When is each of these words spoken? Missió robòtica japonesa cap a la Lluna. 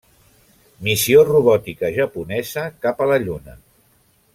Missió 0.87 1.19
robòtica 1.27 1.93
japonesa 2.01 2.67
cap 2.87 3.05
a 3.07 3.11
la 3.13 3.23
Lluna. 3.29 3.59